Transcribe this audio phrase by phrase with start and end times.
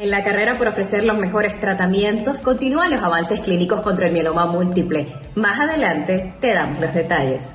[0.00, 4.46] En la carrera por ofrecer los mejores tratamientos, continúan los avances clínicos contra el mieloma
[4.46, 5.12] múltiple.
[5.34, 7.52] Más adelante te damos los detalles.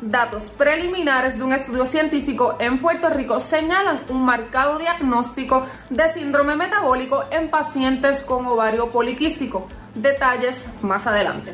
[0.00, 6.56] Datos preliminares de un estudio científico en Puerto Rico señalan un marcado diagnóstico de síndrome
[6.56, 9.68] metabólico en pacientes con ovario poliquístico.
[9.94, 11.52] Detalles más adelante.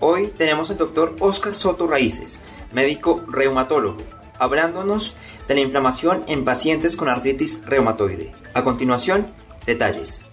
[0.00, 5.14] Hoy tenemos al doctor Oscar Soto Raíces, médico reumatólogo, hablándonos
[5.46, 8.32] de la inflamación en pacientes con artritis reumatoide.
[8.54, 9.26] A continuación,
[9.64, 10.24] detalles.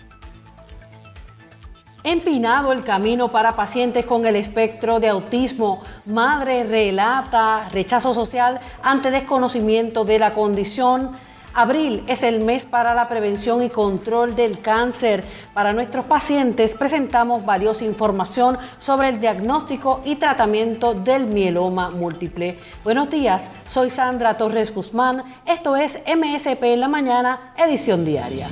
[2.04, 5.84] Empinado el camino para pacientes con el espectro de autismo.
[6.06, 11.12] Madre relata rechazo social ante desconocimiento de la condición.
[11.54, 15.24] Abril es el mes para la prevención y control del cáncer.
[15.54, 22.60] Para nuestros pacientes presentamos valiosa información sobre el diagnóstico y tratamiento del mieloma múltiple.
[22.84, 25.24] Buenos días, soy Sandra Torres Guzmán.
[25.46, 28.48] Esto es MSP en la mañana, edición diaria.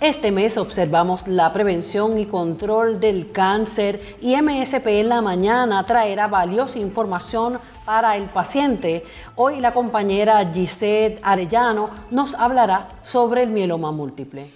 [0.00, 6.26] Este mes observamos la prevención y control del cáncer y MSP en la mañana traerá
[6.26, 9.04] valiosa información para el paciente.
[9.36, 14.50] Hoy la compañera Gisette Arellano nos hablará sobre el mieloma múltiple.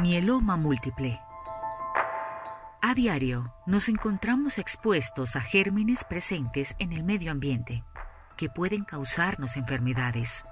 [0.00, 1.20] Mieloma múltiple
[2.86, 7.82] a diario nos encontramos expuestos a gérmenes presentes en el medio ambiente
[8.36, 10.44] que pueden causarnos enfermedades,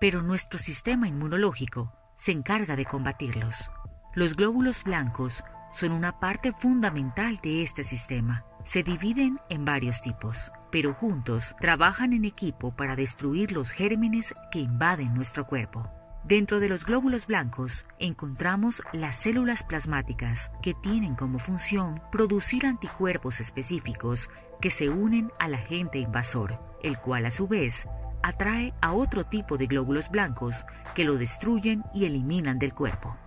[0.00, 3.72] pero nuestro sistema inmunológico se encarga de combatirlos.
[4.14, 5.42] Los glóbulos blancos
[5.72, 8.44] son una parte fundamental de este sistema.
[8.64, 14.60] Se dividen en varios tipos, pero juntos trabajan en equipo para destruir los gérmenes que
[14.60, 15.90] invaden nuestro cuerpo.
[16.24, 23.40] Dentro de los glóbulos blancos encontramos las células plasmáticas que tienen como función producir anticuerpos
[23.40, 27.86] específicos que se unen al agente invasor, el cual a su vez
[28.22, 30.64] atrae a otro tipo de glóbulos blancos
[30.94, 33.18] que lo destruyen y eliminan del cuerpo.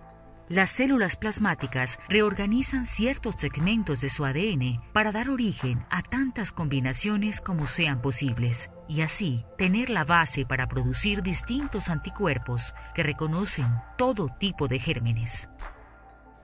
[0.48, 7.42] Las células plasmáticas reorganizan ciertos segmentos de su ADN para dar origen a tantas combinaciones
[7.42, 13.66] como sean posibles y así tener la base para producir distintos anticuerpos que reconocen
[13.98, 15.50] todo tipo de gérmenes.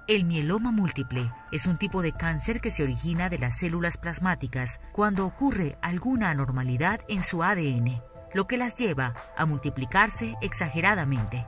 [0.07, 4.81] El mieloma múltiple es un tipo de cáncer que se origina de las células plasmáticas
[4.93, 8.03] cuando ocurre alguna anormalidad en su ADN,
[8.35, 11.47] lo que las lleva a multiplicarse exageradamente.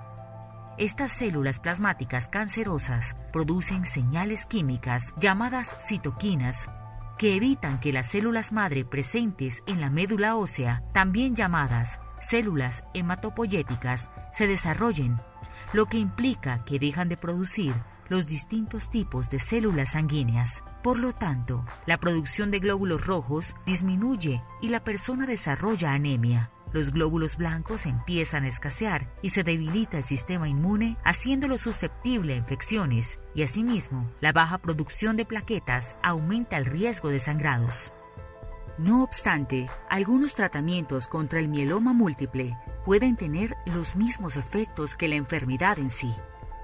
[0.79, 6.69] Estas células plasmáticas cancerosas producen señales químicas llamadas citoquinas
[7.17, 14.11] que evitan que las células madre presentes en la médula ósea, también llamadas células hematopoyéticas,
[14.35, 15.19] se desarrollen,
[15.73, 17.75] lo que implica que dejan de producir
[18.09, 20.63] los distintos tipos de células sanguíneas.
[20.83, 26.51] Por lo tanto, la producción de glóbulos rojos disminuye y la persona desarrolla anemia.
[26.73, 32.37] Los glóbulos blancos empiezan a escasear y se debilita el sistema inmune, haciéndolo susceptible a
[32.37, 37.93] infecciones y asimismo la baja producción de plaquetas aumenta el riesgo de sangrados.
[38.79, 45.15] No obstante, algunos tratamientos contra el mieloma múltiple pueden tener los mismos efectos que la
[45.15, 46.13] enfermedad en sí,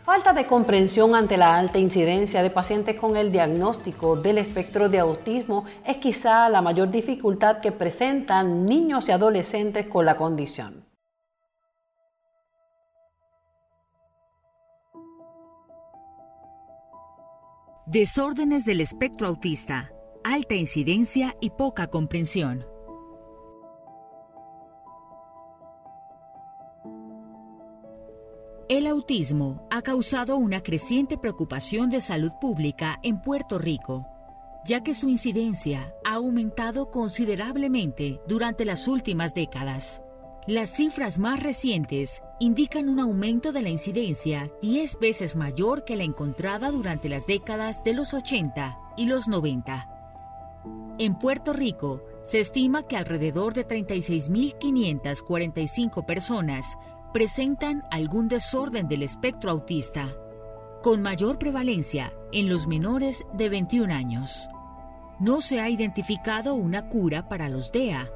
[0.05, 4.99] Falta de comprensión ante la alta incidencia de pacientes con el diagnóstico del espectro de
[4.99, 10.88] autismo es quizá la mayor dificultad que presentan niños y adolescentes con la condición.
[17.91, 19.91] Desórdenes del espectro autista,
[20.23, 22.63] alta incidencia y poca comprensión.
[28.69, 34.05] El autismo ha causado una creciente preocupación de salud pública en Puerto Rico,
[34.67, 40.03] ya que su incidencia ha aumentado considerablemente durante las últimas décadas.
[40.49, 46.05] Las cifras más recientes indican un aumento de la incidencia 10 veces mayor que la
[46.05, 49.87] encontrada durante las décadas de los 80 y los 90.
[50.97, 56.79] En Puerto Rico, se estima que alrededor de 36.545 personas
[57.13, 60.15] presentan algún desorden del espectro autista,
[60.81, 64.49] con mayor prevalencia en los menores de 21 años.
[65.19, 68.09] No se ha identificado una cura para los DEA,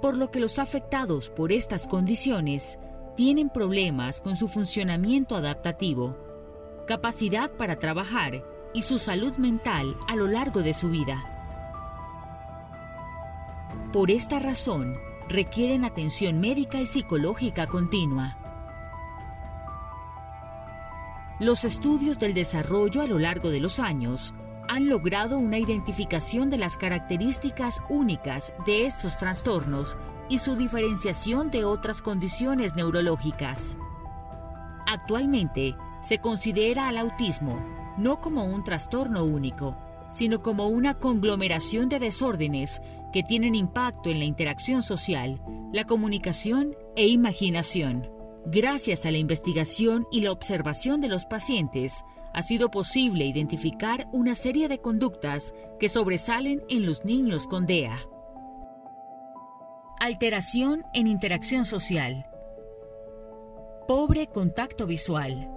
[0.00, 2.78] por lo que los afectados por estas condiciones
[3.16, 6.16] tienen problemas con su funcionamiento adaptativo,
[6.86, 8.44] capacidad para trabajar
[8.74, 11.30] y su salud mental a lo largo de su vida.
[13.92, 14.96] Por esta razón,
[15.28, 18.36] requieren atención médica y psicológica continua.
[21.38, 24.34] Los estudios del desarrollo a lo largo de los años
[24.74, 29.96] han logrado una identificación de las características únicas de estos trastornos
[30.28, 33.76] y su diferenciación de otras condiciones neurológicas.
[34.88, 37.56] Actualmente, se considera al autismo
[37.96, 39.76] no como un trastorno único,
[40.10, 42.82] sino como una conglomeración de desórdenes
[43.12, 45.40] que tienen impacto en la interacción social,
[45.72, 48.10] la comunicación e imaginación.
[48.44, 52.04] Gracias a la investigación y la observación de los pacientes,
[52.34, 58.06] ha sido posible identificar una serie de conductas que sobresalen en los niños con DEA.
[60.00, 62.26] Alteración en interacción social.
[63.88, 65.50] Pobre contacto visual.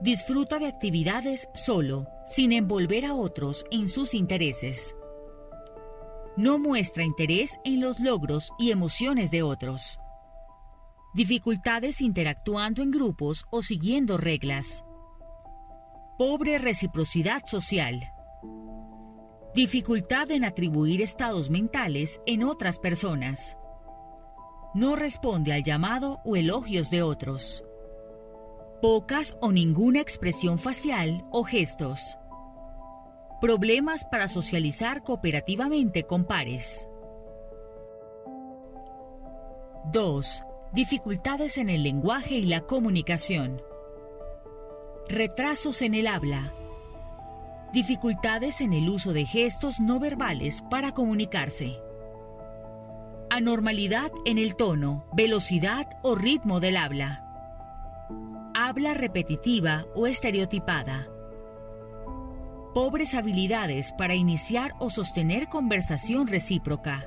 [0.00, 4.94] Disfruta de actividades solo, sin envolver a otros en sus intereses
[6.36, 9.98] no muestra interés en los logros y emociones de otros.
[11.14, 14.82] Dificultades interactuando en grupos o siguiendo reglas.
[16.24, 18.12] Pobre reciprocidad social.
[19.56, 23.58] Dificultad en atribuir estados mentales en otras personas.
[24.72, 27.64] No responde al llamado o elogios de otros.
[28.80, 32.16] Pocas o ninguna expresión facial o gestos
[33.40, 36.86] Problemas para socializar cooperativamente con pares.
[39.92, 40.42] 2.
[40.72, 43.60] Dificultades en el lenguaje y la comunicación.
[45.12, 46.54] Retrasos en el habla.
[47.70, 51.76] Dificultades en el uso de gestos no verbales para comunicarse.
[53.28, 57.26] Anormalidad en el tono, velocidad o ritmo del habla.
[58.54, 61.08] Habla repetitiva o estereotipada
[62.72, 67.06] pobres habilidades para iniciar o sostener conversación recíproca.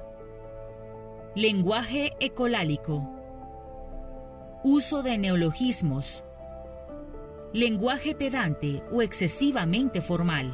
[1.33, 3.09] Lenguaje ecolálico.
[4.63, 6.23] Uso de neologismos.
[7.55, 10.51] Lenguaje pedante o excesivamente formal.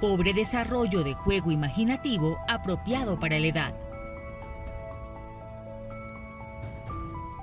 [0.00, 3.74] Pobre desarrollo de juego imaginativo apropiado para la edad.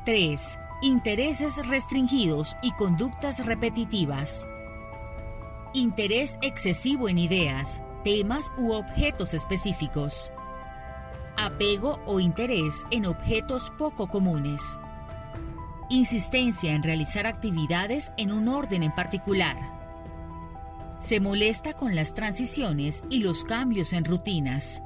[0.06, 0.58] 3.
[0.84, 4.48] Intereses restringidos y conductas repetitivas
[5.74, 10.32] interés excesivo en ideas, temas u objetos específicos,
[11.36, 14.80] apego o interés en objetos poco comunes,
[15.94, 19.58] insistencia en realizar actividades en un orden en particular,
[21.00, 24.82] se molesta con las transiciones y los cambios en rutinas,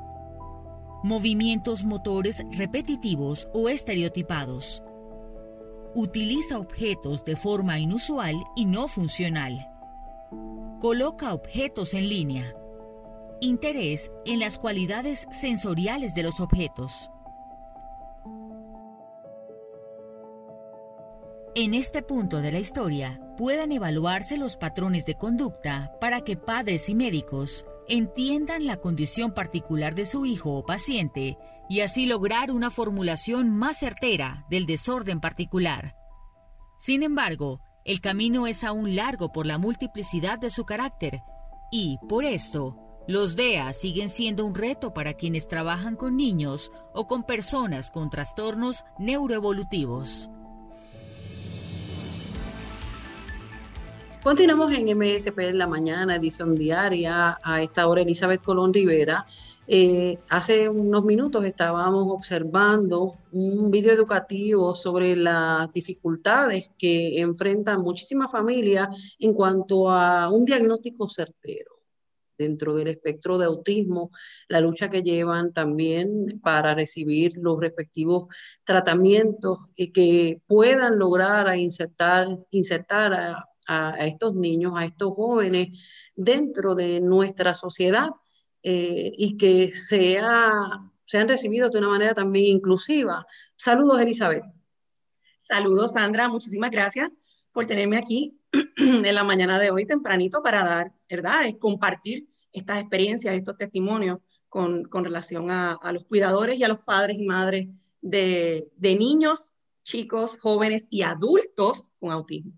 [1.03, 4.81] movimientos motores repetitivos o estereotipados,
[5.99, 9.67] Utiliza objetos de forma inusual y no funcional.
[10.79, 12.53] Coloca objetos en línea.
[13.41, 17.09] Interés en las cualidades sensoriales de los objetos.
[21.59, 26.87] En este punto de la historia pueden evaluarse los patrones de conducta para que padres
[26.87, 31.35] y médicos entiendan la condición particular de su hijo o paciente
[31.67, 35.95] y así lograr una formulación más certera del desorden particular.
[36.77, 41.21] Sin embargo, el camino es aún largo por la multiplicidad de su carácter
[41.71, 47.07] y, por esto, los DEA siguen siendo un reto para quienes trabajan con niños o
[47.07, 50.29] con personas con trastornos neuroevolutivos.
[54.27, 57.39] Continuamos en MSP en la mañana, edición diaria.
[57.41, 59.25] A esta hora, Elizabeth Colón Rivera.
[59.65, 68.29] Eh, hace unos minutos estábamos observando un video educativo sobre las dificultades que enfrentan muchísimas
[68.29, 71.79] familias en cuanto a un diagnóstico certero
[72.37, 74.11] dentro del espectro de autismo,
[74.49, 78.27] la lucha que llevan también para recibir los respectivos
[78.65, 85.77] tratamientos y que puedan lograr a insertar, insertar a a, estos niños, a estos jóvenes
[86.15, 88.09] dentro de nuestra sociedad
[88.63, 93.25] eh, y que sea, sean recibidos de una manera también inclusiva.
[93.55, 94.43] Saludos, Elizabeth.
[95.47, 96.27] Saludos, Sandra.
[96.27, 97.09] Muchísimas gracias
[97.51, 98.39] por tenerme aquí
[98.77, 101.45] en la mañana de hoy tempranito para dar, ¿verdad?
[101.45, 104.19] Es compartir estas experiencias, estos testimonios
[104.49, 107.67] con, con relación a, a, los cuidadores y a los padres y madres
[108.01, 112.53] de, de niños, chicos, jóvenes y adultos con autismo.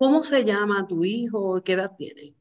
[0.00, 1.62] ¿Cómo se llama tu hijo?
[1.62, 2.34] ¿Qué edad tiene?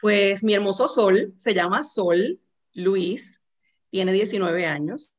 [0.00, 2.40] Pues mi hermoso Sol se llama Sol
[2.72, 3.42] Luis,
[3.90, 5.14] tiene 19 años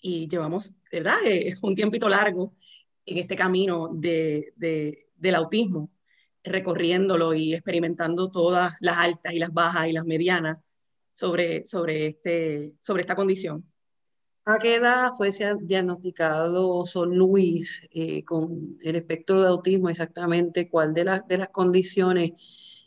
[0.00, 1.16] y llevamos, ¿verdad?
[1.26, 2.54] Eh, un tiempito largo
[3.04, 4.54] en este camino de,
[5.16, 5.90] del autismo,
[6.44, 10.72] recorriéndolo y experimentando todas las altas y las bajas y las medianas
[11.10, 13.68] sobre, sobre, este, sobre esta condición.
[14.46, 15.30] ¿A qué edad fue
[15.62, 20.68] diagnosticado Son Luis eh, con el espectro de autismo exactamente?
[20.68, 22.32] ¿Cuál de, las de las condiciones?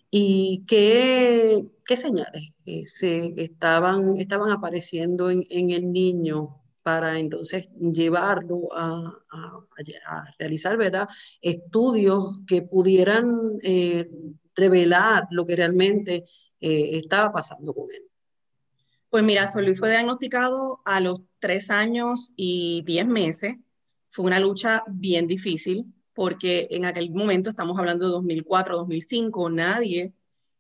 [0.10, 7.69] ¿Y qué, qué señales eh, se estaban, estaban apareciendo en, en, el niño para entonces
[7.79, 11.07] llevarlo a, a, realizar ¿verdad?
[11.41, 13.25] estudios que pudieran
[13.63, 14.10] eh,
[14.55, 16.25] revelar lo que realmente
[16.60, 18.12] estaba pasando con él?
[19.13, 23.60] Pues mira, Sol Luis fue diagnosticado a los tres años y diez meses.
[24.10, 30.15] Fue una lucha bien difícil porque en aquel momento, estamos hablando de 2004, 2005, nadie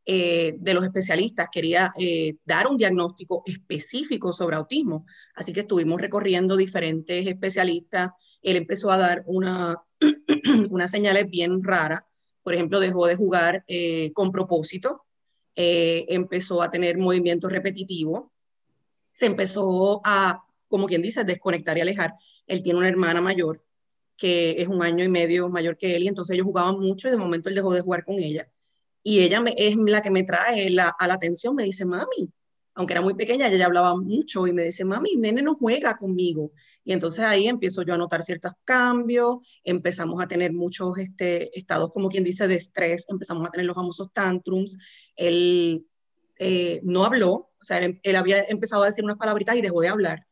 [0.05, 5.07] eh, de los especialistas quería eh, dar un diagnóstico específico sobre autismo.
[5.33, 8.11] Así que estuvimos recorriendo diferentes especialistas.
[8.43, 9.77] Él empezó a dar una,
[10.69, 12.03] unas señales bien raras.
[12.43, 15.05] Por ejemplo, dejó de jugar eh, con propósito,
[15.55, 18.32] empezó a tener movimientos repetitivos,
[19.13, 22.13] se empezó a, como quien dice, desconectar y alejar.
[22.47, 23.63] Él tiene una hermana mayor
[24.17, 27.11] que es un año y medio mayor que él y entonces ellos jugaban mucho y
[27.11, 28.49] de momento él dejó de jugar con ella.
[29.03, 32.31] Y ella es la que me trae a la atención, me dice, mami,
[32.75, 35.95] aunque era muy pequeña, ella ya hablaba mucho y me dice, mami, nene no juega
[35.95, 36.51] conmigo.
[36.83, 41.91] Y entonces ahí empiezo yo a notar ciertos cambios, empezamos a tener muchos este, estados,
[41.91, 44.77] como quien dice, de estrés, empezamos a tener los famosos tantrums.
[45.15, 45.85] Él
[46.45, 49.87] eh, no habló, o sea, él, había empezado a decir unas palabritas y dejó de
[49.87, 50.27] hablar.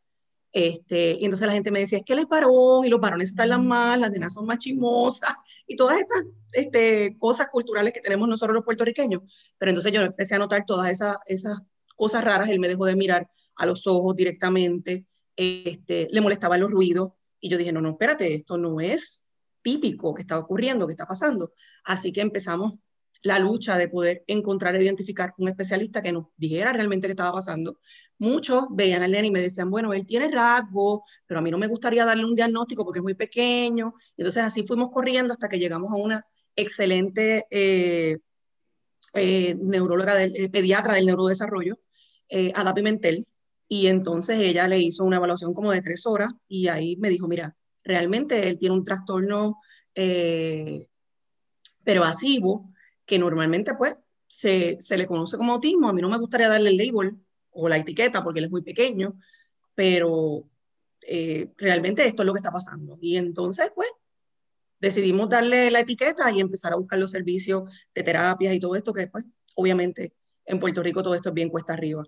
[0.51, 3.29] Este, y entonces la gente me decía, es que él es varón y los varones
[3.29, 5.33] están las más, las nenas son más chismosas
[5.65, 9.53] y todas estas este, cosas culturales que tenemos nosotros los puertorriqueños.
[9.57, 11.57] Pero entonces yo empecé a notar todas esas, esas
[11.95, 15.05] cosas raras, él me dejó de mirar a los ojos directamente,
[15.37, 19.25] este, le molestaban los ruidos y yo dije, no, no, espérate, esto no es
[19.61, 21.53] típico que está ocurriendo, que está pasando.
[21.85, 22.73] Así que empezamos
[23.23, 27.33] la lucha de poder encontrar e identificar un especialista que nos dijera realmente qué estaba
[27.33, 27.77] pasando.
[28.17, 31.57] Muchos veían al nene y me decían, bueno, él tiene rasgo, pero a mí no
[31.57, 33.93] me gustaría darle un diagnóstico porque es muy pequeño.
[34.17, 36.25] Y entonces así fuimos corriendo hasta que llegamos a una
[36.55, 38.17] excelente eh,
[39.13, 41.79] eh, neuróloga, del, eh, pediatra del neurodesarrollo,
[42.55, 43.27] Ada Pimentel,
[43.67, 47.27] y entonces ella le hizo una evaluación como de tres horas y ahí me dijo,
[47.27, 49.57] mira, realmente él tiene un trastorno
[51.83, 52.71] pervasivo
[53.05, 53.95] que normalmente pues
[54.27, 55.89] se, se, le conoce como autismo.
[55.89, 57.17] A mí no me gustaría darle el label
[57.51, 59.19] o la etiqueta porque él es muy pequeño,
[59.75, 60.47] pero
[61.01, 62.97] eh, realmente esto es lo que está pasando.
[63.01, 63.89] Y entonces pues
[64.79, 68.93] decidimos darle la etiqueta y empezar a buscar los servicios de terapias y todo esto
[68.93, 70.13] que pues obviamente
[70.45, 72.03] en Puerto Rico todo esto es bien cuesta arriba.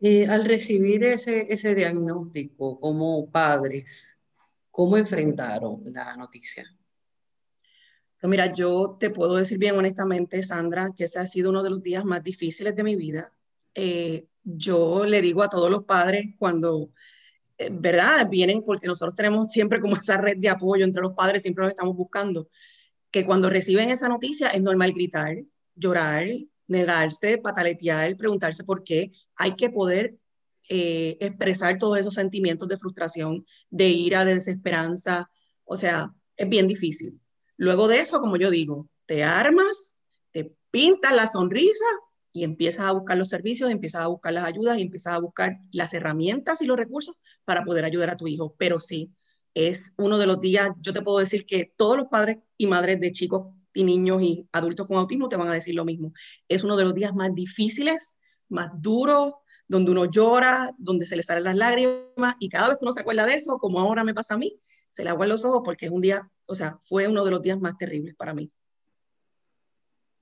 [0.00, 4.18] Eh, al recibir ese, ese diagnóstico como padres,
[4.72, 6.64] ¿Cómo enfrentaron la noticia?
[8.22, 11.70] Pues mira, yo te puedo decir bien honestamente, Sandra, que ese ha sido uno de
[11.70, 13.32] los días más difíciles de mi vida.
[13.74, 16.90] Eh, yo le digo a todos los padres cuando,
[17.58, 18.28] eh, ¿verdad?
[18.30, 21.72] Vienen porque nosotros tenemos siempre como esa red de apoyo entre los padres, siempre los
[21.72, 22.48] estamos buscando,
[23.10, 25.38] que cuando reciben esa noticia es normal gritar,
[25.74, 26.24] llorar,
[26.68, 29.10] negarse, pataletear, preguntarse por qué.
[29.34, 30.16] Hay que poder
[30.68, 35.28] eh, expresar todos esos sentimientos de frustración, de ira, de desesperanza.
[35.64, 37.18] O sea, es bien difícil.
[37.62, 39.94] Luego de eso, como yo digo, te armas,
[40.32, 41.84] te pintas la sonrisa
[42.32, 45.94] y empiezas a buscar los servicios, empiezas a buscar las ayudas empiezas a buscar las
[45.94, 47.14] herramientas y los recursos
[47.44, 48.56] para poder ayudar a tu hijo.
[48.58, 49.12] Pero sí,
[49.54, 52.98] es uno de los días, yo te puedo decir que todos los padres y madres
[52.98, 56.12] de chicos y niños y adultos con autismo te van a decir lo mismo.
[56.48, 59.34] Es uno de los días más difíciles, más duros,
[59.68, 63.02] donde uno llora, donde se le salen las lágrimas y cada vez que uno se
[63.02, 64.58] acuerda de eso, como ahora me pasa a mí,
[64.90, 67.40] se le aguan los ojos porque es un día, o sea, fue uno de los
[67.40, 68.50] días más terribles para mí.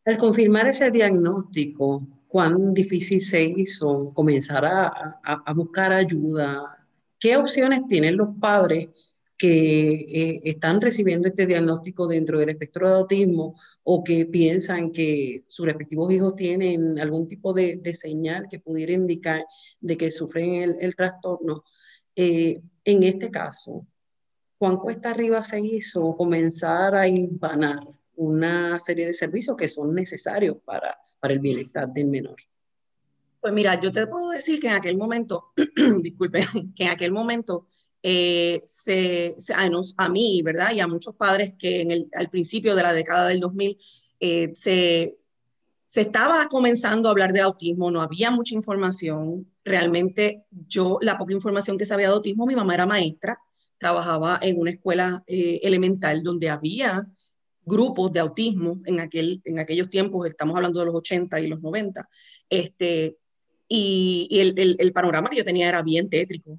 [0.05, 6.87] Al confirmar ese diagnóstico, ¿cuán difícil se hizo comenzar a, buscar ayuda?
[7.19, 8.89] ¿Qué opciones tienen los padres
[9.37, 15.45] que eh, están recibiendo este diagnóstico dentro del espectro de autismo o que piensan que
[15.49, 19.45] sus respectivos hijos tienen algún tipo de, señal que pudiera indicar
[19.81, 21.65] de que sufren el, trastorno.
[22.15, 23.87] Eh, en este caso,
[24.61, 27.81] ¿cuán cuesta arriba se hizo comenzar a impanar
[28.17, 32.37] una serie de servicios que son necesarios para, para el bienestar del menor?
[33.41, 35.55] Pues mira, yo te puedo decir que en aquel momento,
[36.03, 36.45] disculpe,
[36.77, 37.69] que en aquel momento
[38.03, 39.35] eh, se,
[39.97, 40.75] a, mí, ¿verdad?
[40.75, 43.79] Y a muchos padres que en el, al principio de la década del 2000
[44.21, 45.17] eh, se,
[45.87, 49.51] se estaba comenzando a hablar de autismo, no había mucha información.
[49.65, 53.41] Realmente yo, la poca información que sabía de autismo, mi mamá era maestra,
[53.81, 57.09] trabajaba en una escuela eh, elemental donde había
[57.65, 61.63] grupos de autismo en, aquel, en aquellos tiempos, estamos hablando de los 80 y los
[61.63, 62.07] 90,
[62.51, 63.17] este,
[63.67, 66.59] y, el, el, panorama que yo tenía era bien tétrico.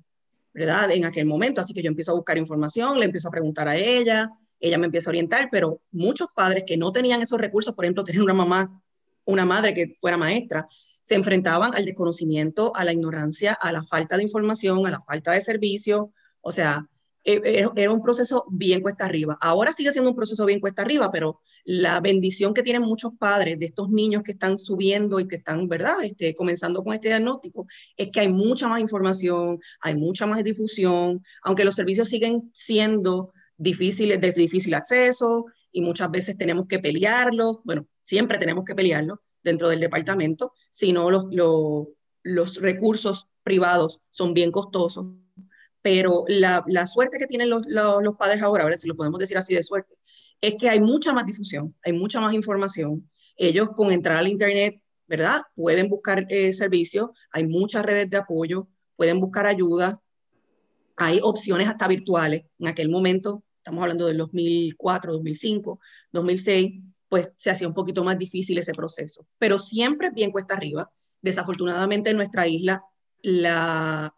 [0.53, 0.91] ¿verdad?
[0.91, 3.77] En aquel momento, así que yo empiezo a buscar información, le empiezo a preguntar a
[3.77, 7.85] ella, ella me empieza a orientar, pero muchos padres que no tenían esos recursos, por
[7.85, 8.81] ejemplo, tener una mamá,
[9.25, 10.67] una madre que fuera maestra,
[11.01, 15.31] se enfrentaban al desconocimiento, a la ignorancia, a la falta de información, a la falta
[15.31, 16.87] de servicio, o sea,
[17.23, 19.37] eh, eh, era un proceso bien cuesta arriba.
[19.41, 23.59] Ahora sigue siendo un proceso bien cuesta arriba, pero la bendición que tienen muchos padres
[23.59, 27.67] de estos niños que están subiendo y que están, ¿verdad?, este, comenzando con este diagnóstico,
[27.95, 33.33] es que hay mucha más información, hay mucha más difusión, aunque los servicios siguen siendo
[33.57, 39.19] difíciles, de difícil acceso y muchas veces tenemos que pelearlos, bueno, siempre tenemos que pelearlos
[39.43, 41.87] dentro del departamento, si no los, los,
[42.23, 45.05] los recursos privados son bien costosos
[45.81, 47.65] pero la, suerte que tienen los,
[48.17, 49.95] padres ahora, si lo podemos decir así de suerte,
[50.39, 53.09] es que hay mucha más difusión, hay mucha más información.
[53.35, 55.41] Ellos con entrar al Internet, ¿verdad?
[55.55, 60.01] Pueden buscar eh, servicios, hay muchas redes de apoyo, pueden buscar ayuda,
[60.95, 62.45] hay opciones hasta virtuales.
[62.59, 65.79] En aquel momento, estamos hablando del 2004, 2005,
[66.11, 70.91] 2006, pues se hacía un poquito más difícil ese proceso, pero siempre bien cuesta arriba.
[71.21, 72.83] Desafortunadamente en nuestra isla
[73.21, 74.13] la,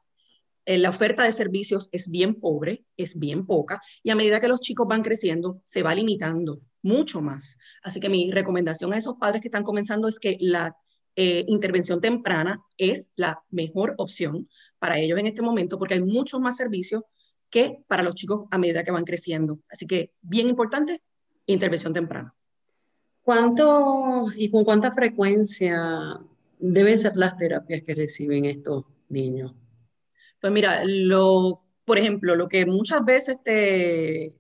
[0.65, 4.62] la oferta de servicios es bien pobre, es bien poca, y a medida que los
[4.62, 7.58] chicos van creciendo, se va limitando mucho más.
[7.82, 10.76] Así que mi recomendación a esos padres que están comenzando es que la
[11.15, 14.49] eh, intervención temprana es la mejor opción
[14.80, 17.04] para ellos en este momento, porque hay muchos más servicios
[17.49, 19.60] que para los chicos a medida que van creciendo.
[19.69, 21.02] Así que, bien importante,
[21.45, 22.34] intervención temprana.
[23.21, 26.19] ¿Cuánto y con cuánta frecuencia
[26.60, 29.54] deben ser las terapias que reciben estos niños?
[30.43, 34.38] Pues mira, lo, por ejemplo, lo que muchas veces te,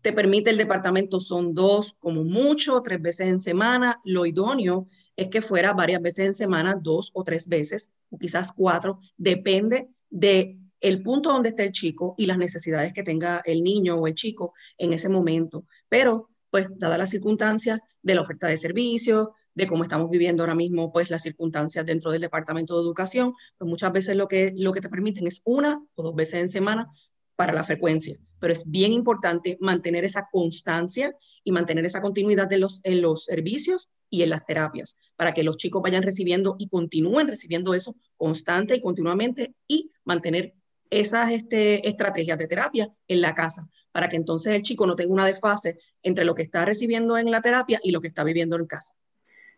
[0.00, 4.00] te permite el departamento son dos, como mucho, tres veces en semana.
[4.04, 8.52] Lo idóneo es que fuera varias veces en semana, dos o tres veces, o quizás
[8.52, 13.64] cuatro, depende de el punto donde esté el chico y las necesidades que tenga el
[13.64, 15.66] niño o el chico en ese momento.
[15.88, 20.54] Pero, pues, dadas las circunstancias de la oferta de servicios, de cómo estamos viviendo ahora
[20.54, 24.72] mismo, pues las circunstancias dentro del Departamento de Educación, pues muchas veces lo que, lo
[24.72, 26.90] que te permiten es una o dos veces en semana
[27.36, 32.58] para la frecuencia, pero es bien importante mantener esa constancia y mantener esa continuidad de
[32.58, 36.68] los, en los servicios y en las terapias, para que los chicos vayan recibiendo y
[36.68, 40.54] continúen recibiendo eso constante y continuamente y mantener
[40.90, 45.12] esas este, estrategias de terapia en la casa, para que entonces el chico no tenga
[45.12, 48.56] una desfase entre lo que está recibiendo en la terapia y lo que está viviendo
[48.56, 48.94] en casa.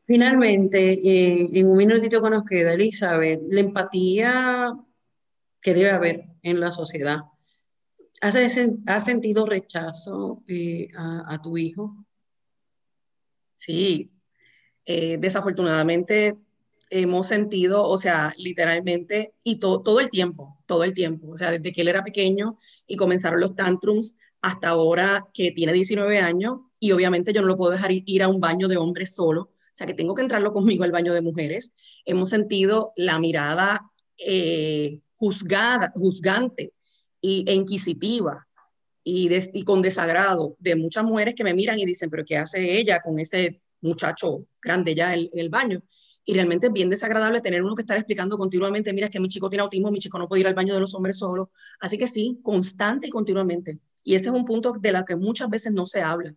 [0.07, 4.75] Finalmente, eh, en un minutito que nos queda, Elizabeth, la empatía
[5.63, 7.21] que debe haber en la sociedad.
[8.21, 12.05] ¿Has, sentido rechazo eh, a, tu hijo?
[13.57, 14.11] Sí,
[14.85, 16.37] eh, desafortunadamente
[16.91, 21.73] hemos sentido, o sea, literalmente, y todo el tiempo, todo el tiempo, o sea, desde
[21.73, 26.93] que él era pequeño y comenzaron los tantrums hasta ahora que tiene 19 años, y
[26.93, 29.95] obviamente yo no lo puedo dejar ir a un baño de hombres solo, sea, que
[29.95, 31.75] tengo que entrarlo conmigo al baño de mujeres.
[32.05, 36.73] Hemos sentido la mirada eh, juzgada, juzgante
[37.21, 38.47] e inquisitiva
[39.03, 42.79] y, y, con desagrado de muchas mujeres que me miran y dicen, pero ¿qué hace
[42.79, 45.83] ella con ese muchacho grande ya en, el baño?
[46.27, 49.29] Y realmente es bien desagradable tener uno que estar explicando continuamente, mira, es que mi
[49.29, 51.51] chico tiene autismo, mi chico no puede ir al baño de los hombres solo.
[51.81, 53.79] Así que sí, constante y continuamente.
[54.03, 56.35] Y ese es un punto de la que muchas veces no se habla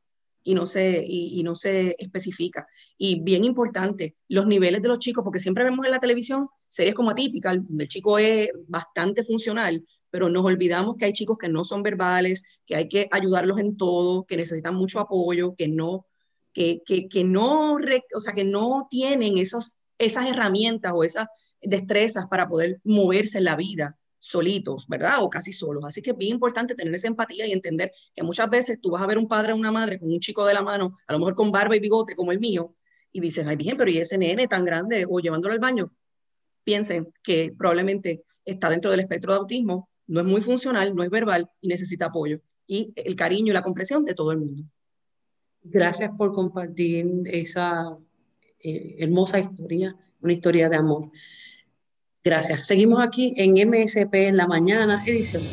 [0.47, 2.65] y no se, y, no se especifica.
[2.97, 6.95] Y bien importante, los niveles de los chicos, porque siempre vemos en la televisión series
[6.95, 11.65] como atípica, el chico es bastante funcional, pero nos olvidamos que hay chicos que no
[11.65, 16.05] son verbales, que hay que ayudarlos en todo, que necesitan mucho apoyo, que no,
[16.53, 17.73] que, que, que no,
[18.15, 21.27] o sea, que no tienen esos, esas herramientas o esas
[21.62, 25.23] destrezas para poder moverse en la vida solitos, ¿verdad?
[25.23, 25.84] O casi solos.
[25.86, 29.01] Así que es bien importante tener esa empatía y entender que muchas veces tú vas
[29.01, 31.19] a ver un padre o una madre con un chico de la mano, a lo
[31.19, 32.75] mejor con barba y bigote como el mío,
[33.12, 35.91] y dices, ay, bien, pero ¿y ese nene tan grande o llevándolo al baño?
[36.63, 41.10] Piensen que probablemente está dentro del espectro de autismo no es muy funcional, no es
[41.10, 44.63] verbal y necesita apoyo y el cariño y la comprensión de todo el mundo.
[45.63, 47.97] Gracias por compartir esa
[48.60, 51.12] eh, hermosa historia, una historia de amor.
[52.23, 52.67] Gracias.
[52.67, 55.43] Seguimos aquí en MSP en la mañana, edición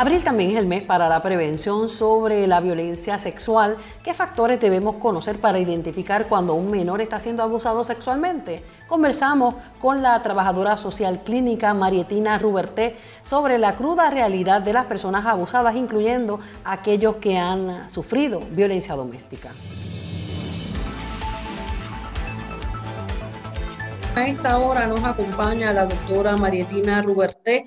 [0.00, 3.76] Abril también es el mes para la prevención sobre la violencia sexual.
[4.02, 8.64] ¿Qué factores debemos conocer para identificar cuando un menor está siendo abusado sexualmente?
[8.88, 15.26] Conversamos con la trabajadora social clínica Marietina Ruberté sobre la cruda realidad de las personas
[15.26, 19.50] abusadas, incluyendo aquellos que han sufrido violencia doméstica.
[24.16, 27.64] A esta hora nos acompaña la doctora Marietina Ruberté,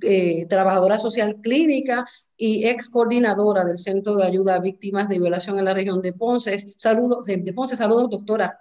[0.00, 2.04] eh, trabajadora social clínica
[2.36, 6.12] y ex coordinadora del Centro de Ayuda a Víctimas de Violación en la región de
[6.12, 6.56] Ponce.
[6.78, 8.58] Saludos, eh, de Ponce, saludos, doctora.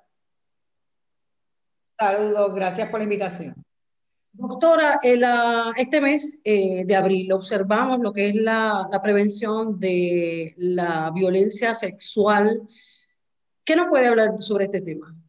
[1.97, 3.55] Saludos, gracias por la invitación.
[4.33, 4.99] Doctora,
[5.77, 11.75] este mes eh, de abril observamos lo que es la, la, prevención de la violencia
[11.75, 12.67] sexual.
[13.63, 15.20] ¿Qué nos puede hablar sobre este tema?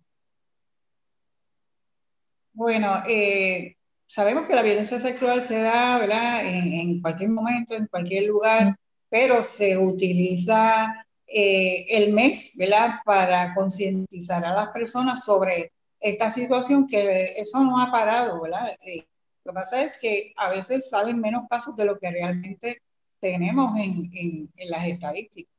[2.54, 6.44] Bueno, eh, sabemos que la violencia sexual se da ¿verdad?
[6.44, 8.76] En, cualquier momento, en cualquier lugar,
[9.08, 13.00] pero se utiliza eh, el mes ¿verdad?
[13.04, 18.40] para concientizar a las personas sobre esta situación que eso no ha parado.
[18.42, 18.68] ¿verdad?
[18.84, 19.06] Eh,
[19.44, 22.82] lo que pasa es que a veces salen menos casos de lo que realmente
[23.18, 25.52] tenemos en, en, las estadísticas.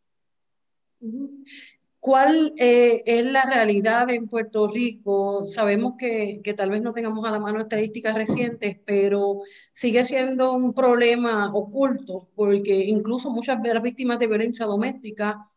[2.03, 5.47] ¿Cuál eh, es la realidad en Puerto Rico?
[5.47, 9.39] Sabemos que, que, tal vez no tengamos a la mano estadísticas recientes, pero
[9.71, 15.49] sigue siendo un problema oculto, porque incluso muchas de las víctimas de violencia doméstica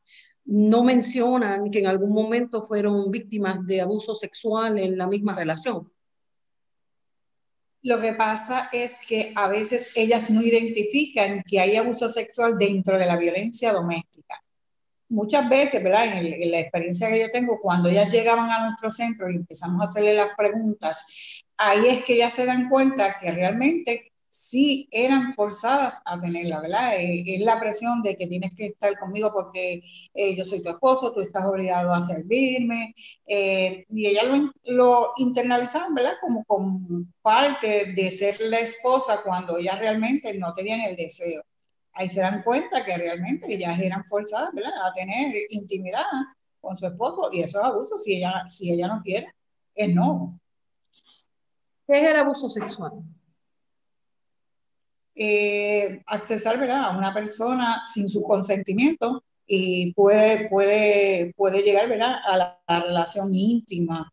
[0.45, 5.91] no mencionan que en algún momento fueron víctimas de abuso sexual en la misma relación.
[7.83, 12.97] Lo que pasa es que a veces ellas no identifican que hay abuso sexual dentro
[12.97, 14.46] de la violencia doméstica
[15.09, 16.19] muchas veces, ¿verdad?
[16.19, 19.85] En, la experiencia que yo tengo, cuando ellas llegaban a nuestro centro y empezamos a
[19.85, 26.03] hacerle las preguntas, ahí es que ellas se dan cuenta que realmente sí eran forzadas
[26.05, 26.97] a tenerla, ¿verdad?
[26.99, 30.69] Eh, es la presión de que tienes que estar conmigo porque eh, yo soy tu
[30.71, 32.95] esposo, tú estás obligado a servirme,
[33.27, 36.15] eh, y ellas lo, lo, internalizaban, ¿verdad?
[36.21, 41.43] Como, como parte de ser la esposa cuando ellas realmente no tenían el deseo
[41.97, 44.51] ahí se dan cuenta que realmente ellas eran forzadas
[44.85, 46.05] a tener intimidad
[46.61, 49.33] con su esposo y eso es abuso si ella, si ella no quiere,
[49.75, 50.39] es no.
[51.87, 52.93] ¿Qué es el abuso sexual?
[55.15, 62.83] Eh, accesar a una persona sin su consentimiento y puede, puede, puede llegar a la,
[62.83, 64.13] relación íntima.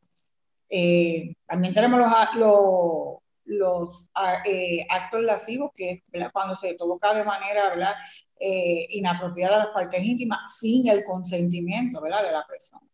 [0.70, 7.24] Eh, también tenemos los, los los ah, eh, actos lascivos, que cuando se toca de
[7.24, 7.94] manera ¿verdad?
[8.40, 12.88] Eh, inapropiada las partes íntimas sin el consentimiento de la persona.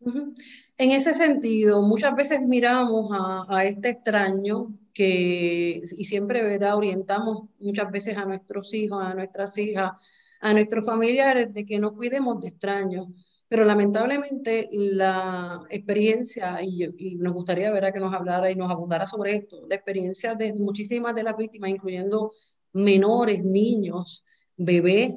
[0.00, 6.76] En ese sentido, muchas veces miramos a, a, este extraño que, y siempre ¿verdad?
[6.76, 9.92] orientamos muchas veces a nuestros hijos, a nuestras hijas,
[10.40, 13.08] a nuestros familiares de que no cuidemos de extraños
[13.48, 19.06] pero lamentablemente la experiencia, y, nos gustaría ver a que nos hablara y nos abundara
[19.06, 22.32] sobre esto, la experiencia de muchísimas de las víctimas, incluyendo
[22.74, 24.24] menores, niños,
[24.56, 25.14] bebés,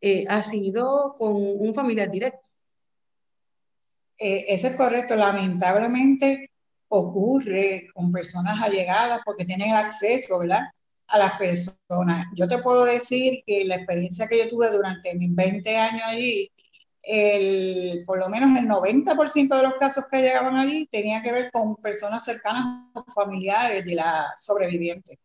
[0.00, 2.38] eh, ha sido con un familiar directo.
[4.18, 5.16] Eh, eso es correcto.
[5.16, 6.50] Lamentablemente
[6.88, 10.62] ocurre con personas allegadas porque tienen acceso, ¿verdad?
[11.08, 12.26] A las personas.
[12.36, 16.50] Yo te puedo decir que la experiencia que yo tuve durante mis 20 años allí,
[17.06, 21.50] el, por lo menos el 90% de los casos que llegaban allí tenía que ver
[21.50, 25.18] con personas cercanas o familiares de la sobreviviente.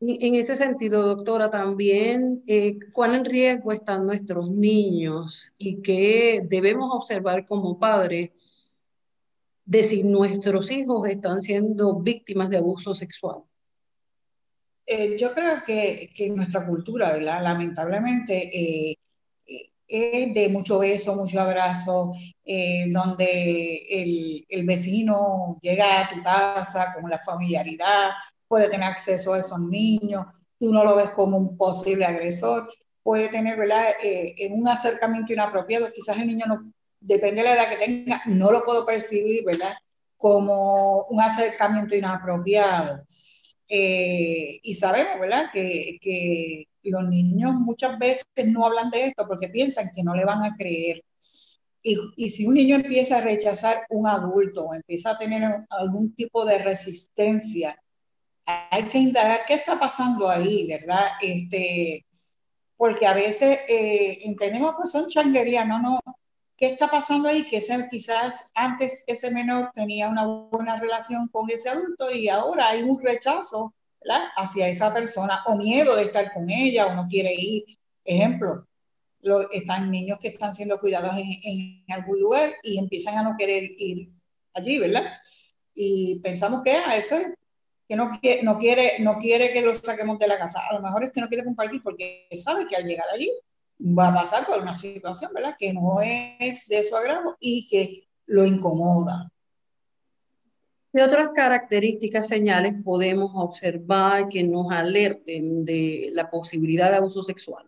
[0.00, 6.94] En ese sentido, doctora, también, eh, ¿cuán en riesgo están nuestros niños y qué debemos
[6.94, 8.30] observar como padres
[9.64, 13.42] de si nuestros hijos están siendo víctimas de abuso sexual?
[14.90, 17.42] Eh, yo creo que, que, nuestra cultura, ¿verdad?
[17.42, 18.96] lamentablemente, eh,
[19.86, 22.12] es de mucho beso, mucho abrazo,
[22.88, 28.10] donde el, el, vecino llega a tu casa con la familiaridad,
[28.46, 30.26] puede tener acceso a esos niños,
[30.58, 32.68] tú no lo ves como un posible agresor,
[33.02, 37.54] puede tener, ¿verdad?, eh, en un acercamiento inapropiado, quizás el niño no, depende de la
[37.54, 39.72] edad que tenga, no lo puedo percibir, ¿verdad?,
[40.16, 43.04] como un acercamiento inapropiado.
[43.68, 49.48] Eh, y sabemos, ¿verdad?, que, que los niños muchas veces no hablan de esto porque
[49.48, 51.02] piensan que no le van a creer.
[51.82, 56.14] Y, y, si un niño empieza a rechazar un adulto o empieza a tener algún
[56.14, 57.78] tipo de resistencia
[58.70, 61.06] hay que indagar qué está pasando ahí, ¿verdad?
[61.20, 62.06] Este,
[62.76, 66.00] porque a veces eh, entendemos que son changuerías, no, no,
[66.58, 67.44] ¿qué está pasando ahí?
[67.44, 72.70] Que ese, quizás antes ese menor tenía una buena relación con ese adulto y ahora
[72.70, 74.24] hay un rechazo ¿verdad?
[74.36, 77.64] hacia esa persona o miedo de estar con ella o no quiere ir.
[78.04, 78.66] Ejemplo,
[79.20, 83.36] lo, están niños que están siendo cuidados en, en, algún lugar y empiezan a no
[83.38, 84.08] querer ir
[84.52, 85.04] allí, ¿verdad?
[85.74, 87.28] Y pensamos que ah, eso es
[87.88, 90.60] que no, quiere, no, quiere, no quiere que lo saquemos de la casa.
[90.68, 93.30] A lo mejor es que no quiere compartir porque sabe que al llegar allí
[93.80, 95.56] va a pasar por una situación, ¿verdad?
[95.58, 99.30] Que no es de su agrado y que lo incomoda.
[100.92, 107.66] ¿Qué otras características, señales podemos observar que nos alerten de la posibilidad de abuso sexual?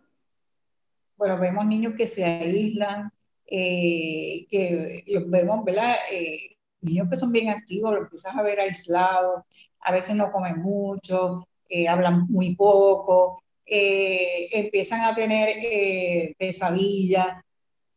[1.16, 3.12] Bueno, vemos niños que se aíslan,
[3.46, 5.94] eh, que los vemos, ¿verdad?
[6.12, 9.42] Eh, niños que son bien activos, los empiezas a ver aislados,
[9.80, 17.42] a veces no comen mucho, eh, hablan muy poco, eh, empiezan a tener eh, pesadillas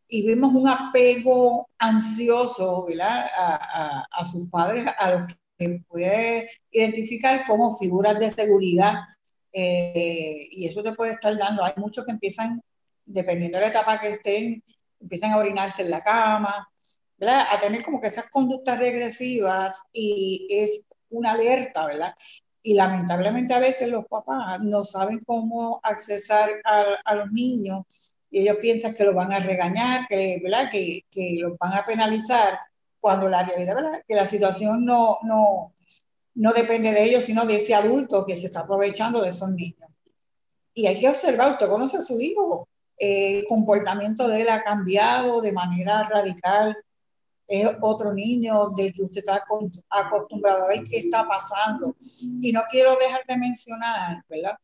[0.08, 3.26] y vemos un apego ansioso ¿verdad?
[3.36, 8.94] A, a, sus padres, a los que puede identificar como figuras de seguridad.
[9.52, 11.64] y eso te puede estar dando.
[11.64, 12.62] Hay muchos que empiezan,
[13.06, 14.64] dependiendo de la etapa que estén,
[15.00, 16.70] empiezan a orinarse en la cama,
[17.22, 22.14] a tener como que esas conductas regresivas y es una alerta, ¿verdad?
[22.64, 26.50] Y lamentablemente a veces los papás no saben cómo accesar
[27.06, 27.86] a, los niños
[28.32, 30.70] y ellos piensan que los van a regañar, que, ¿verdad?
[30.72, 32.58] Que, que los van a penalizar,
[33.04, 34.02] cuando la realidad, ¿verdad?
[34.08, 35.74] Que la situación no, no,
[36.36, 39.90] no depende de ellos, sino de ese adulto que se está aprovechando de esos niños.
[40.74, 44.64] Y hay que observar, usted conoce a su hijo, eh, el comportamiento de él ha
[44.64, 46.78] cambiado de manera radical,
[47.48, 49.44] es otro niño del que usted está
[49.90, 51.96] acostumbrado a ver qué está pasando.
[52.42, 54.58] Y no quiero dejar de mencionar, ¿verdad?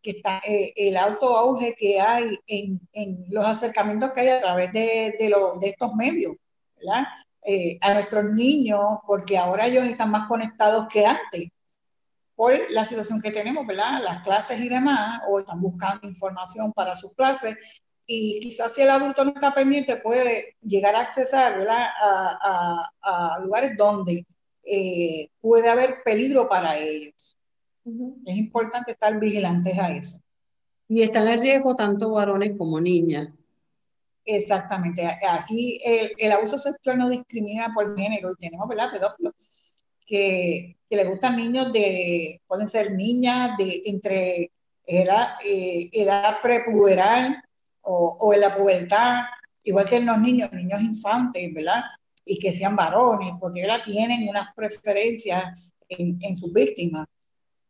[0.00, 4.38] Que está eh, el alto auge que hay en, en, los acercamientos que hay a
[4.38, 6.36] través de, de, de estos medios,
[6.76, 7.04] ¿verdad?
[7.42, 11.48] Eh, a nuestros niños, porque ahora ellos están más conectados que antes
[12.34, 14.02] por la situación que tenemos, ¿verdad?
[14.02, 18.90] Las clases y demás, o están buscando información para sus clases y quizás si el
[18.90, 24.26] adulto no está pendiente puede llegar a accesar A, a, lugares donde
[24.64, 27.38] eh, puede haber peligro para ellos.
[28.26, 30.20] Es importante estar vigilantes a eso.
[30.88, 33.28] Y están en riesgo tanto varones como niñas.
[34.24, 35.06] Exactamente.
[35.28, 38.90] Aquí el, el, abuso sexual no discrimina por género y tenemos ¿verdad?
[38.90, 44.50] pedófilos que, que le gustan niños de, pueden ser niñas de entre
[44.86, 47.42] edad, eh, edad prepuberal
[47.84, 49.22] o, o en la pubertad,
[49.64, 51.82] igual que en los niños, niños infantes, ¿verdad?
[52.24, 57.06] Y que sean varones, porque ellas tienen unas preferencias en, en sus víctimas.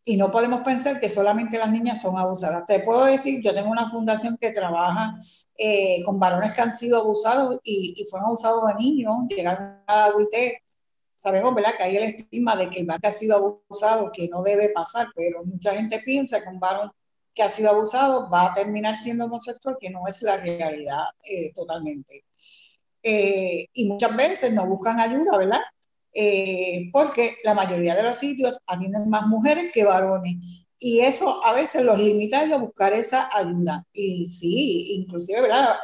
[0.06, 2.66] Y no podemos pensar que solamente las niñas son abusadas.
[2.66, 5.14] Te puedo decir, yo tengo una fundación que trabaja
[5.56, 9.96] eh, con varones que han sido abusados y, y, fueron abusados de niños, llegaron a
[9.96, 10.54] la adultez.
[11.16, 14.28] Sabemos, ¿verdad?, que hay el estigma de que el varón que ha sido abusado, que
[14.28, 16.92] no debe pasar, pero mucha gente piensa que un varón
[17.34, 21.52] que ha sido abusado va a terminar siendo homosexual, que no es la realidad eh,
[21.52, 22.24] totalmente.
[23.02, 25.60] Eh, y muchas veces no buscan ayuda, ¿verdad?
[26.14, 30.66] eh, porque la mayoría de los sitios atienden más mujeres que varones.
[30.78, 33.84] Y eso a veces los limita a buscar esa ayuda.
[33.92, 35.76] Y sí, inclusive, ¿verdad?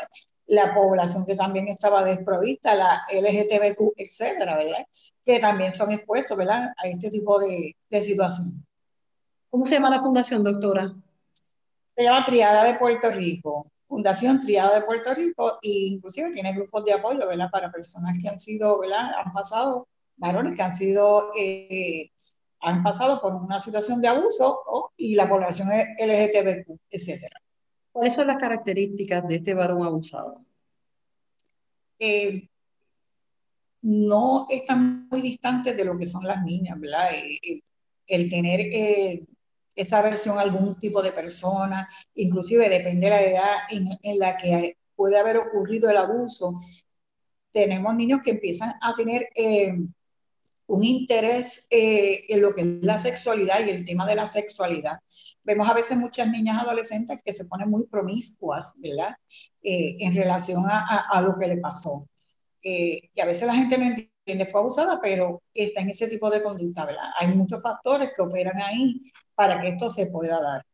[0.47, 4.87] La población que también estaba desprovista, la LGTBQ, etcétera, ¿verdad?
[5.25, 6.73] Que también son expuestos, ¿verdad?
[6.77, 8.65] A este tipo de, de situaciones.
[9.49, 10.95] ¿Cómo se llama la fundación, doctora?
[12.01, 13.71] Se llama Triada de Puerto Rico.
[13.87, 17.51] Fundación Triada de Puerto Rico e inclusive tiene grupos de apoyo, ¿verdad?
[17.53, 19.11] Para personas que han sido, ¿verdad?
[19.23, 19.87] Han pasado,
[20.17, 22.11] varones que han sido, eh,
[22.61, 24.63] han pasado por una situación de abuso
[24.97, 27.39] y la población LGTBQ, etcétera.
[27.93, 30.43] ¿Cuáles son las características de este varón abusado?
[31.99, 32.49] Eh,
[33.83, 37.13] no están muy distantes de lo que son las niñas, ¿verdad?
[37.13, 37.61] Eh,
[38.07, 38.71] el, tener
[39.81, 44.77] esa versión a algún tipo de persona, inclusive depende de la edad en, la que
[44.95, 46.55] puede haber ocurrido el abuso.
[47.51, 49.75] Tenemos niños que empiezan a tener eh,
[50.66, 54.99] un interés eh, en lo que es la sexualidad y el tema de la sexualidad.
[55.43, 59.16] Vemos a veces muchas niñas adolescentes que se ponen muy promiscuas, ¿verdad?
[59.62, 62.07] Eh, en relación a, a, lo que le pasó.
[62.62, 64.11] y a veces la gente no entiende
[64.47, 67.11] fue abusada, pero está en ese tipo de conducta, ¿verdad?
[67.19, 69.01] Hay muchos factores que operan ahí
[69.40, 70.66] para que esto se pueda dar.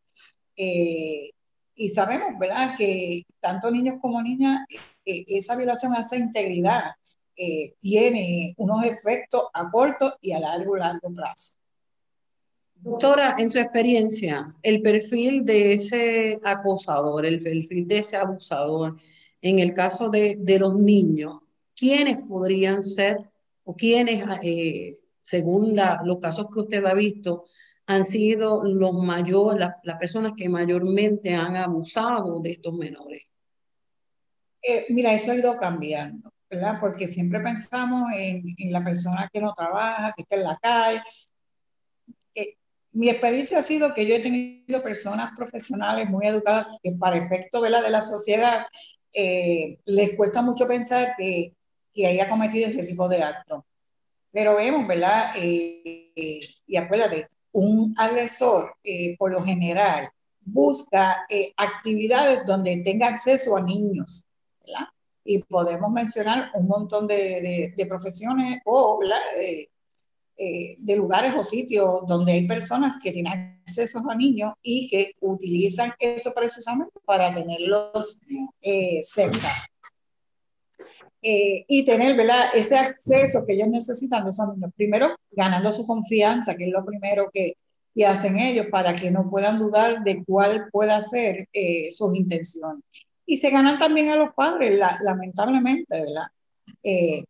[0.56, 1.30] Eh,
[1.76, 4.66] y sabemos, ¿verdad?, que tanto niños como niñas,
[5.04, 6.82] eh, esa violación a esa integridad
[7.36, 11.58] eh, tiene unos efectos a corto y a largo, largo plazo.
[12.74, 18.96] Doctora, en su experiencia, el perfil de ese acosador, el perfil de ese abusador,
[19.42, 21.38] en el caso de, de los niños,
[21.76, 23.30] ¿quiénes podrían ser
[23.62, 27.44] o quiénes, eh, según los casos que usted ha visto,
[27.86, 33.22] han sido los mayores, las personas que mayormente han abusado de estos menores?
[34.62, 36.78] Eh, mira, eso ha ido cambiando, ¿verdad?
[36.80, 41.02] Porque siempre pensamos en, en, la persona que no trabaja, que está en la calle.
[42.34, 42.56] Eh,
[42.92, 47.60] mi experiencia ha sido que yo he tenido personas profesionales muy educadas que para efecto
[47.60, 47.82] ¿verdad?
[47.82, 48.66] de la sociedad
[49.86, 51.56] les cuesta mucho pensar que
[51.96, 53.66] que haya cometido ese tipo de acto.
[54.30, 55.32] Pero vemos, ¿verdad?
[55.36, 56.12] Eh,
[56.66, 63.62] y acuérdate, un agresor, eh, por lo general, busca eh, actividades donde tenga acceso a
[63.62, 64.26] niños,
[64.60, 64.86] ¿verdad?
[65.24, 69.00] Y podemos mencionar un montón de, de, profesiones o
[70.36, 75.92] de lugares o sitios donde hay personas que tienen acceso a niños y que utilizan
[75.98, 78.20] eso precisamente para tenerlos
[79.02, 79.48] cerca.
[81.22, 82.50] Eh, y tener ¿verdad?
[82.54, 84.72] ese acceso que ellos necesitan de esos niños.
[84.76, 87.54] Primero, ganando su confianza, que es lo primero que,
[87.94, 92.84] que hacen ellos para que no puedan dudar de cuál pueda ser eh, sus intenciones.
[93.24, 96.26] Y se ganan también a los padres, lamentablemente, ¿verdad?
[96.82, 97.24] Eh,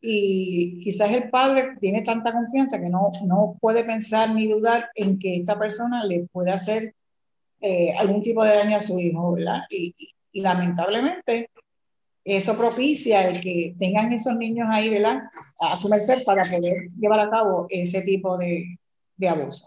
[0.00, 5.18] y quizás el padre tiene tanta confianza que no, no puede pensar ni dudar en
[5.18, 6.94] que esta persona le puede hacer
[7.98, 9.62] algún tipo de daño a su hijo, ¿verdad?
[9.70, 9.94] Y,
[10.32, 11.48] y lamentablemente
[12.24, 15.22] eso propicia el que tengan esos niños ahí, ¿verdad?
[15.60, 18.78] A su merced para poder llevar a cabo ese tipo de,
[19.16, 19.66] de abuso.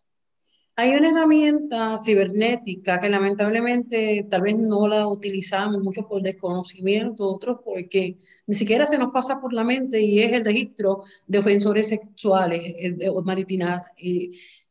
[0.80, 7.62] Hay una herramienta cibernética que lamentablemente tal vez no la utilizamos mucho por desconocimiento, otros
[7.66, 11.90] porque ni siquiera se nos pasa por la mente y es el registro de ofensores
[11.90, 12.62] sexuales,
[12.96, 13.92] de Maritina.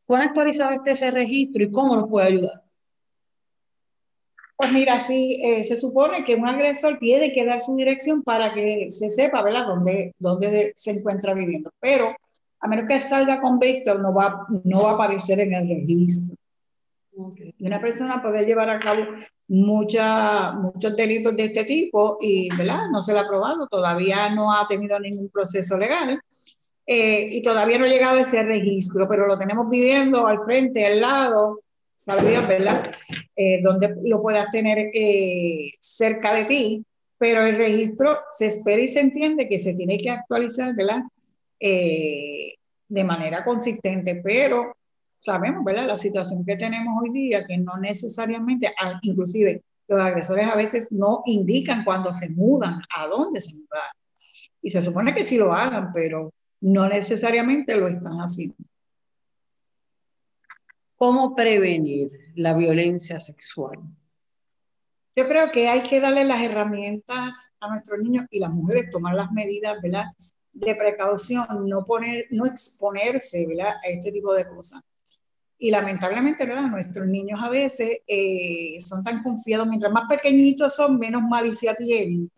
[0.05, 2.66] ¿Cuán actualizado está ese registro y cómo nos puede ayudar?
[4.57, 8.55] Pues mira, sí, eh, se supone que un agresor tiene que dar su dirección para
[8.55, 11.71] que se sepa, ¿verdad?, dónde, dónde se encuentra viviendo.
[11.79, 12.15] Pero
[12.59, 16.35] a menos que salga con Víctor, no va, no va a aparecer en el registro.
[17.59, 19.03] Una persona puede llevar a cabo
[19.47, 24.51] mucha, muchos delitos de este tipo y, ¿verdad?, no se le ha aprobado, todavía no
[24.51, 26.19] ha tenido ningún proceso legal.
[26.89, 30.85] Eh, y todavía no ha llegado a ese registro, pero lo tenemos viviendo al frente,
[30.85, 31.55] al lado,
[31.97, 32.89] sabrías, ¿verdad?
[33.35, 36.85] Eh, donde lo puedas tener eh, cerca de ti,
[37.17, 41.01] pero el registro se espera y se entiende que se tiene que actualizar, ¿verdad?
[41.59, 42.53] Eh,
[42.87, 44.77] de manera consistente, pero
[45.17, 45.87] sabemos, ¿verdad?
[45.87, 48.71] La situación que tenemos hoy día, que no necesariamente,
[49.01, 53.89] inclusive los agresores a veces no indican cuando se mudan, a dónde se mudan.
[54.61, 58.55] Y se supone que sí lo hagan, pero no necesariamente lo están haciendo.
[60.97, 63.79] ¿Cómo prevenir la violencia sexual?
[65.15, 69.13] Yo creo que hay que darle las herramientas a nuestros niños y las mujeres, tomar
[69.13, 70.05] las medidas, ¿verdad?
[70.53, 73.75] De precaución, no, poner, no exponerse, ¿verdad?
[73.83, 74.81] A este tipo de cosas.
[75.59, 76.67] Y lamentablemente, ¿verdad?
[76.67, 82.31] Nuestros niños a veces eh, son tan confiados, mientras más pequeñitos son, menos malicia tienen.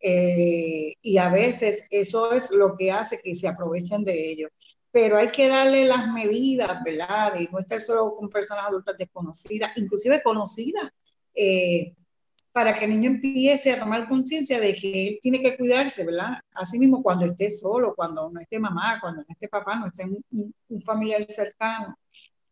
[0.00, 4.48] Eh, y a veces eso es lo que hace que se aprovechen de ello.
[4.90, 7.38] Pero hay que darle las medidas, ¿verdad?
[7.38, 10.90] Y no estar solo con personas adultas desconocidas, inclusive conocidas,
[11.34, 11.94] eh,
[12.52, 16.38] para que el niño empiece a tomar conciencia de que él tiene que cuidarse, ¿verdad?
[16.52, 20.04] Así mismo cuando esté solo, cuando no esté mamá, cuando no esté papá, no esté
[20.04, 21.96] un, familiar cercano,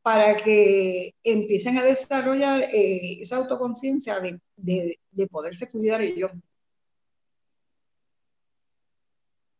[0.02, 6.30] para que empiecen a desarrollar eh, esa autoconciencia de, de, de poderse cuidar ellos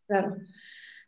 [0.07, 0.37] Claro.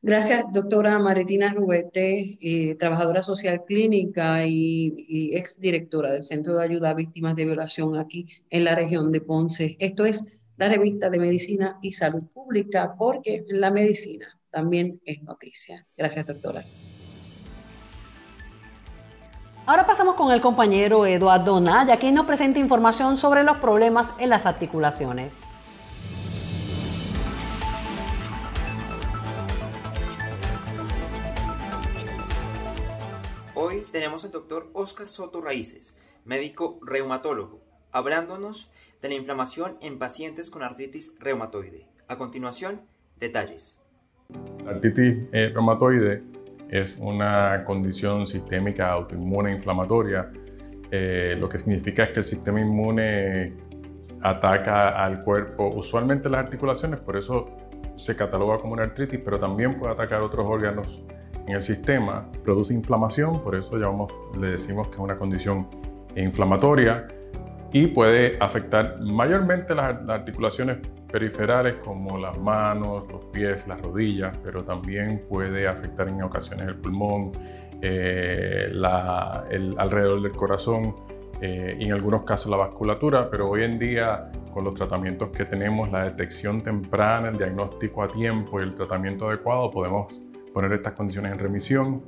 [0.01, 6.91] Gracias, doctora Maritina Rubete, eh, trabajadora social clínica y, ex directora del Centro de Ayuda
[6.91, 9.77] a Víctimas de Violación aquí en la región de Ponce.
[9.81, 10.25] Esto es
[10.57, 15.85] la revista de Medicina y Salud Pública, porque la medicina también es noticia.
[15.97, 16.65] Gracias, doctora.
[19.67, 24.31] Ahora pasamos con el compañero Eduardo Naya, quien nos presenta información sobre los problemas en
[24.31, 25.33] las articulaciones.
[33.99, 38.71] Tenemos al doctor Oscar Soto Raíces, médico reumatólogo, hablándonos
[39.03, 41.89] de la inflamación en pacientes con artritis reumatoide.
[42.07, 42.83] A continuación,
[43.19, 43.83] detalles.
[44.65, 46.23] La artritis eh, reumatoide
[46.71, 50.31] es una condición sistémica autoinmune inflamatoria.
[50.93, 53.53] Eh, lo que significa es que el sistema inmune
[54.23, 57.49] ataca al cuerpo, usualmente las articulaciones, por eso
[57.97, 61.03] se cataloga como una artritis, pero también puede atacar otros órganos
[61.49, 65.67] en el sistema, produce inflamación, por eso llamamos, le decimos que es una condición
[66.15, 67.09] inflamatoria
[67.73, 70.77] y puede afectar mayormente las, articulaciones
[71.11, 76.77] periferales como las manos, los pies, las rodillas, pero también puede afectar en ocasiones el
[76.77, 77.33] pulmón,
[77.81, 80.97] eh, el, alrededor del corazón
[81.41, 85.47] eh, y en algunos casos la vasculatura, pero hoy en día con los tratamientos que
[85.47, 90.95] tenemos, la detección temprana, el diagnóstico a tiempo y el tratamiento adecuado, podemos poner estas
[90.95, 92.03] condiciones en remisión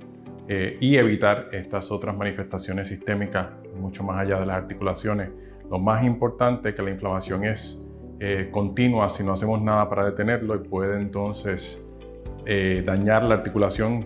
[0.53, 5.31] eh, y evitar estas otras manifestaciones sistémicas mucho más allá de las articulaciones.
[5.71, 7.87] Lo más importante es que la inflamación es
[8.19, 11.87] eh, continua si no hacemos nada para detenerlo y puede entonces
[12.47, 14.05] eh, dañar la articulación,